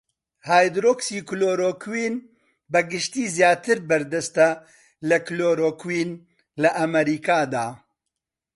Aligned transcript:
هایدرۆکسی 0.47 1.17
کلۆرۆکوین 1.29 2.15
بەگشتی 2.71 3.23
زیاتر 3.35 3.77
بەردەستە 3.89 4.49
لە 5.09 5.17
کلۆرۆکوین 5.27 6.09
لە 6.61 6.69
ئەمەریکادا. 6.77 7.65